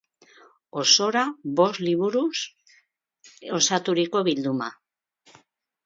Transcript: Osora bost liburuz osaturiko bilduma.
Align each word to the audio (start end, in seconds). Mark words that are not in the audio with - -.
Osora 0.83 1.21
bost 1.59 1.83
liburuz 1.85 2.33
osaturiko 3.61 4.27
bilduma. 4.31 4.77